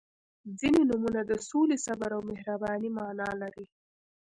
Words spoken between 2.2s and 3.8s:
مهربانۍ معنا لري.